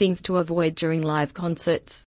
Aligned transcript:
Things 0.00 0.22
to 0.22 0.38
avoid 0.38 0.76
during 0.76 1.02
live 1.02 1.34
concerts. 1.34 2.06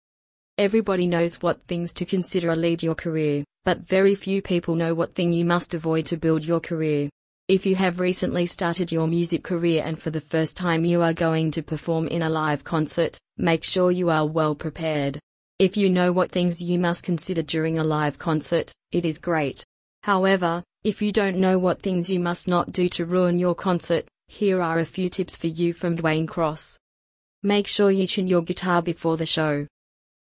Everybody 0.60 1.08
knows 1.08 1.42
what 1.42 1.64
things 1.64 1.92
to 1.94 2.06
consider 2.06 2.56
lead 2.56 2.84
your 2.84 2.94
career, 2.94 3.44
but 3.66 3.80
very 3.80 4.14
few 4.14 4.44
people 4.44 4.76
know 4.76 4.94
what 4.94 5.16
thing 5.16 5.34
you 5.34 5.44
must 5.44 5.74
avoid 5.74 6.06
to 6.06 6.16
build 6.16 6.46
your 6.46 6.60
career. 6.60 7.10
If 7.48 7.66
you 7.66 7.76
have 7.78 8.00
recently 8.00 8.46
started 8.46 8.92
your 8.92 9.08
music 9.08 9.44
career 9.44 9.82
and 9.84 10.00
for 10.00 10.12
the 10.12 10.22
first 10.22 10.56
time 10.56 10.86
you 10.86 11.02
are 11.02 11.14
going 11.14 11.50
to 11.50 11.64
perform 11.64 12.08
in 12.08 12.22
a 12.22 12.30
live 12.30 12.64
concert, 12.64 13.18
make 13.38 13.64
sure 13.64 13.90
you 13.90 14.12
are 14.12 14.28
well 14.28 14.54
prepared. 14.54 15.18
If 15.58 15.76
you 15.76 15.90
know 15.90 16.12
what 16.12 16.32
things 16.32 16.62
you 16.62 16.78
must 16.78 17.02
consider 17.02 17.42
during 17.42 17.80
a 17.80 17.84
live 17.84 18.20
concert, 18.20 18.72
it 18.92 19.04
is 19.04 19.18
great. 19.18 19.64
However, 20.04 20.64
if 20.84 21.02
you 21.02 21.12
don't 21.12 21.38
know 21.38 21.58
what 21.58 21.82
things 21.82 22.08
you 22.08 22.20
must 22.20 22.48
not 22.48 22.72
do 22.72 22.88
to 22.90 23.06
ruin 23.08 23.40
your 23.40 23.56
concert, 23.56 24.06
here 24.28 24.62
are 24.62 24.78
a 24.78 24.86
few 24.86 25.10
tips 25.10 25.36
for 25.36 25.48
you 25.48 25.74
from 25.74 25.98
Dwayne 25.98 26.28
Cross. 26.28 26.78
Make 27.44 27.68
sure 27.68 27.90
you 27.90 28.06
tune 28.06 28.28
your 28.28 28.42
guitar 28.42 28.82
before 28.82 29.16
the 29.16 29.26
show. 29.26 29.66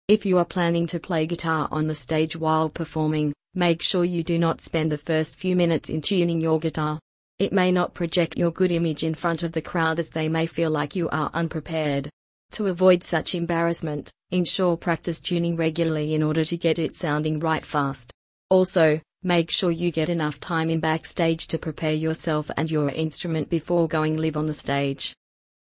If 0.09 0.25
you 0.25 0.37
are 0.37 0.43
planning 0.43 0.85
to 0.87 0.99
play 0.99 1.25
guitar 1.25 1.69
on 1.71 1.87
the 1.87 1.95
stage 1.95 2.35
while 2.35 2.67
performing, 2.67 3.33
make 3.53 3.81
sure 3.81 4.03
you 4.03 4.21
do 4.21 4.37
not 4.37 4.59
spend 4.59 4.91
the 4.91 4.97
first 4.97 5.37
few 5.37 5.55
minutes 5.55 5.89
in 5.89 6.01
tuning 6.01 6.41
your 6.41 6.59
guitar. 6.59 6.99
It 7.39 7.53
may 7.53 7.71
not 7.71 7.93
project 7.93 8.37
your 8.37 8.51
good 8.51 8.69
image 8.69 9.05
in 9.05 9.15
front 9.15 9.43
of 9.43 9.53
the 9.53 9.61
crowd 9.61 9.97
as 9.97 10.09
they 10.09 10.27
may 10.27 10.45
feel 10.45 10.69
like 10.69 10.93
you 10.93 11.07
are 11.07 11.31
unprepared. 11.33 12.09
To 12.51 12.67
avoid 12.67 13.01
such 13.01 13.33
embarrassment, 13.33 14.11
ensure 14.31 14.75
practice 14.75 15.21
tuning 15.21 15.55
regularly 15.55 16.15
in 16.15 16.21
order 16.21 16.43
to 16.43 16.57
get 16.57 16.79
it 16.79 16.97
sounding 16.97 17.39
right 17.39 17.65
fast. 17.65 18.11
Also, 18.49 18.99
make 19.23 19.49
sure 19.49 19.71
you 19.71 19.89
get 19.89 20.09
enough 20.09 20.41
time 20.41 20.69
in 20.69 20.81
backstage 20.81 21.47
to 21.47 21.57
prepare 21.57 21.93
yourself 21.93 22.51
and 22.57 22.69
your 22.69 22.89
instrument 22.89 23.49
before 23.49 23.87
going 23.87 24.17
live 24.17 24.35
on 24.35 24.47
the 24.47 24.53
stage. 24.53 25.15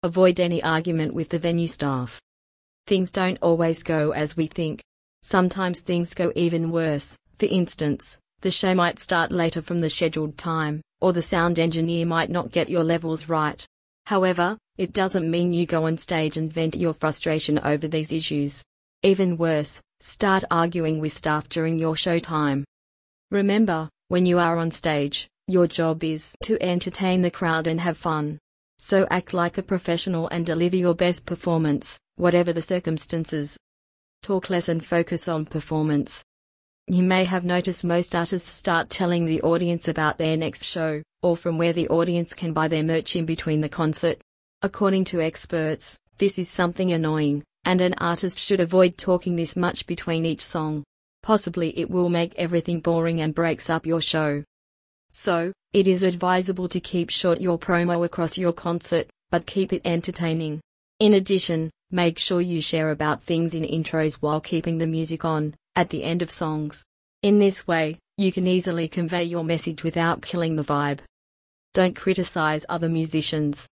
Avoid 0.01 0.39
any 0.39 0.63
argument 0.63 1.13
with 1.13 1.27
the 1.27 1.39
venue 1.39 1.67
staff. 1.67 2.21
Things 2.87 3.11
don't 3.11 3.37
always 3.41 3.83
go 3.83 4.11
as 4.11 4.37
we 4.37 4.47
think. 4.47 4.81
Sometimes 5.21 5.81
things 5.81 6.13
go 6.13 6.31
even 6.35 6.71
worse. 6.71 7.17
For 7.37 7.47
instance, 7.47 8.17
the 8.39 8.49
show 8.49 8.73
might 8.73 8.99
start 8.99 9.33
later 9.33 9.61
from 9.61 9.79
the 9.79 9.89
scheduled 9.89 10.37
time 10.37 10.81
or 11.01 11.11
the 11.11 11.21
sound 11.21 11.59
engineer 11.59 12.05
might 12.05 12.29
not 12.29 12.51
get 12.51 12.69
your 12.69 12.83
levels 12.83 13.27
right. 13.27 13.65
However, 14.05 14.57
it 14.77 14.93
doesn't 14.93 15.29
mean 15.29 15.51
you 15.51 15.65
go 15.65 15.85
on 15.85 15.97
stage 15.97 16.37
and 16.37 16.51
vent 16.51 16.77
your 16.77 16.93
frustration 16.93 17.59
over 17.59 17.87
these 17.87 18.13
issues. 18.13 18.63
Even 19.03 19.37
worse, 19.37 19.81
start 19.99 20.45
arguing 20.49 20.99
with 20.99 21.11
staff 21.11 21.49
during 21.49 21.77
your 21.77 21.97
show 21.97 22.19
time. 22.19 22.63
Remember, 23.31 23.89
when 24.07 24.25
you 24.25 24.39
are 24.39 24.57
on 24.57 24.71
stage, 24.71 25.27
your 25.47 25.67
job 25.67 26.03
is 26.03 26.35
to 26.43 26.61
entertain 26.63 27.21
the 27.21 27.31
crowd 27.31 27.67
and 27.67 27.81
have 27.81 27.97
fun. 27.97 28.39
So 28.81 29.05
act 29.11 29.33
like 29.33 29.57
a 29.57 29.61
professional 29.61 30.29
and 30.29 30.45
deliver 30.45 30.77
your 30.77 30.95
best 30.95 31.25
performance, 31.25 31.99
whatever 32.15 32.53
the 32.53 32.61
circumstances. 32.61 33.57
Talk 34.23 34.49
less 34.49 34.69
and 34.69 34.83
focus 34.83 35.27
on 35.27 35.45
performance. 35.45 36.23
You 36.87 37.03
may 37.03 37.25
have 37.25 37.43
noticed 37.43 37.83
most 37.83 38.15
artists 38.15 38.49
start 38.49 38.89
telling 38.89 39.25
the 39.25 39.41
audience 39.41 39.89
about 39.89 40.17
their 40.17 40.37
next 40.37 40.63
show, 40.63 41.03
or 41.21 41.35
from 41.35 41.57
where 41.57 41.73
the 41.73 41.89
audience 41.89 42.33
can 42.33 42.53
buy 42.53 42.69
their 42.69 42.81
merch 42.81 43.17
in 43.17 43.25
between 43.25 43.59
the 43.59 43.67
concert. 43.67 44.21
According 44.61 45.03
to 45.05 45.21
experts, 45.21 45.99
this 46.17 46.39
is 46.39 46.47
something 46.47 46.93
annoying, 46.93 47.43
and 47.65 47.81
an 47.81 47.95
artist 47.97 48.39
should 48.39 48.61
avoid 48.61 48.95
talking 48.95 49.35
this 49.35 49.57
much 49.57 49.87
between 49.87 50.25
each 50.25 50.41
song. 50.41 50.85
Possibly 51.21 51.77
it 51.77 51.91
will 51.91 52.07
make 52.07 52.33
everything 52.35 52.79
boring 52.79 53.19
and 53.19 53.35
breaks 53.35 53.69
up 53.69 53.85
your 53.85 53.99
show. 53.99 54.45
So, 55.11 55.51
it 55.73 55.87
is 55.87 56.03
advisable 56.03 56.67
to 56.67 56.79
keep 56.79 57.09
short 57.09 57.41
your 57.41 57.57
promo 57.59 58.05
across 58.05 58.37
your 58.37 58.53
concert, 58.53 59.07
but 59.29 59.45
keep 59.45 59.73
it 59.73 59.81
entertaining. 59.85 60.61
In 60.99 61.13
addition, 61.13 61.71
make 61.91 62.17
sure 62.17 62.41
you 62.41 62.61
share 62.61 62.91
about 62.91 63.23
things 63.23 63.55
in 63.55 63.63
intros 63.63 64.15
while 64.15 64.41
keeping 64.41 64.77
the 64.77 64.87
music 64.87 65.25
on, 65.25 65.55
at 65.75 65.89
the 65.89 66.03
end 66.03 66.21
of 66.21 66.29
songs. 66.29 66.85
In 67.21 67.39
this 67.39 67.67
way, 67.67 67.95
you 68.17 68.31
can 68.31 68.47
easily 68.47 68.87
convey 68.87 69.23
your 69.23 69.43
message 69.43 69.83
without 69.83 70.21
killing 70.21 70.55
the 70.55 70.63
vibe. 70.63 70.99
Don't 71.73 71.95
criticize 71.95 72.65
other 72.67 72.89
musicians. 72.89 73.67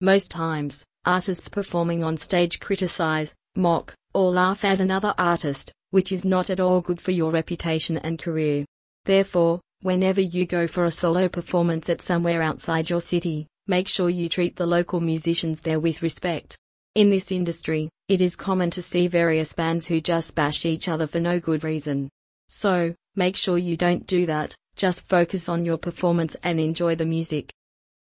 Most 0.00 0.30
times, 0.30 0.84
artists 1.04 1.48
performing 1.48 2.04
on 2.04 2.16
stage 2.16 2.60
criticize, 2.60 3.34
mock, 3.56 3.94
or 4.14 4.30
laugh 4.30 4.64
at 4.64 4.80
another 4.80 5.14
artist, 5.18 5.72
which 5.90 6.12
is 6.12 6.24
not 6.24 6.50
at 6.50 6.60
all 6.60 6.80
good 6.80 7.00
for 7.00 7.12
your 7.12 7.30
reputation 7.30 7.96
and 7.98 8.18
career. 8.18 8.64
Therefore, 9.04 9.60
whenever 9.82 10.20
you 10.20 10.46
go 10.46 10.66
for 10.66 10.84
a 10.84 10.90
solo 10.90 11.28
performance 11.28 11.88
at 11.88 12.02
somewhere 12.02 12.42
outside 12.42 12.90
your 12.90 13.00
city, 13.00 13.46
make 13.66 13.88
sure 13.88 14.10
you 14.10 14.28
treat 14.28 14.56
the 14.56 14.66
local 14.66 15.00
musicians 15.00 15.60
there 15.60 15.80
with 15.80 16.02
respect. 16.02 16.56
In 16.94 17.10
this 17.10 17.30
industry, 17.30 17.88
it 18.08 18.20
is 18.20 18.34
common 18.34 18.70
to 18.70 18.82
see 18.82 19.06
various 19.06 19.52
bands 19.52 19.86
who 19.86 20.00
just 20.00 20.34
bash 20.34 20.64
each 20.64 20.88
other 20.88 21.06
for 21.06 21.20
no 21.20 21.38
good 21.38 21.62
reason. 21.62 22.08
So, 22.48 22.94
make 23.14 23.36
sure 23.36 23.58
you 23.58 23.76
don't 23.76 24.06
do 24.06 24.26
that, 24.26 24.54
just 24.74 25.06
focus 25.06 25.48
on 25.48 25.64
your 25.64 25.78
performance 25.78 26.36
and 26.42 26.58
enjoy 26.58 26.94
the 26.94 27.04
music. 27.04 27.50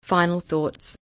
Final 0.01 0.39
thoughts. 0.39 0.97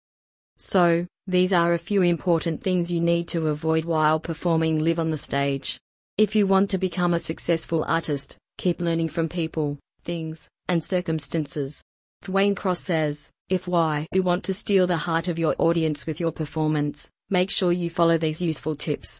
So, 0.56 1.06
these 1.26 1.52
are 1.52 1.74
a 1.74 1.78
few 1.78 2.02
important 2.02 2.62
things 2.62 2.90
you 2.90 3.00
need 3.00 3.28
to 3.28 3.48
avoid 3.48 3.84
while 3.84 4.18
performing 4.18 4.82
live 4.82 4.98
on 4.98 5.10
the 5.10 5.16
stage. 5.16 5.78
If 6.16 6.34
you 6.34 6.46
want 6.46 6.70
to 6.70 6.78
become 6.78 7.14
a 7.14 7.20
successful 7.20 7.84
artist, 7.84 8.36
keep 8.56 8.80
learning 8.80 9.10
from 9.10 9.28
people, 9.28 9.78
things, 10.04 10.48
and 10.68 10.82
circumstances. 10.82 11.82
Dwayne 12.24 12.56
Cross 12.56 12.80
says, 12.80 13.30
if 13.48 13.66
why 13.66 14.06
you 14.12 14.22
want 14.22 14.44
to 14.44 14.54
steal 14.54 14.86
the 14.86 14.96
heart 14.96 15.28
of 15.28 15.38
your 15.38 15.54
audience 15.58 16.06
with 16.06 16.20
your 16.20 16.32
performance, 16.32 17.10
Make 17.30 17.50
sure 17.50 17.72
you 17.72 17.90
follow 17.90 18.16
these 18.16 18.40
useful 18.40 18.74
tips. 18.74 19.16